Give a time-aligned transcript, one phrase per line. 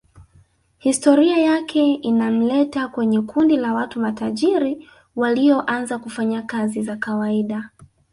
[0.79, 7.69] Historia yake inamleta kwenye kundi la watu matajiri walioanza kufanya kazi za kawaida